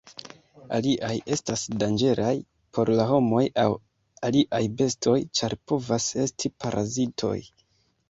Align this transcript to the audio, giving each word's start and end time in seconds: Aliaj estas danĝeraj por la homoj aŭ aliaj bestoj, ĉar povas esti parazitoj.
Aliaj 0.77 1.11
estas 1.35 1.65
danĝeraj 1.83 2.31
por 2.79 2.93
la 3.01 3.07
homoj 3.13 3.43
aŭ 3.67 3.69
aliaj 4.31 4.65
bestoj, 4.83 5.17
ĉar 5.41 5.59
povas 5.69 6.13
esti 6.27 6.57
parazitoj. 6.63 7.37